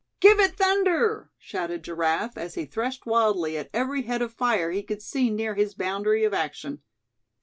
"Give 0.19 0.39
it 0.39 0.57
thunder!" 0.57 1.29
shouted 1.37 1.83
Giraffe, 1.83 2.35
as 2.35 2.55
he 2.55 2.65
threshed 2.65 3.05
wildly 3.05 3.55
at 3.55 3.69
every 3.71 4.01
head 4.01 4.23
of 4.23 4.33
fire 4.33 4.71
he 4.71 4.81
could 4.81 5.03
see 5.03 5.29
near 5.29 5.53
his 5.53 5.75
boundary 5.75 6.23
of 6.23 6.33
action. 6.33 6.81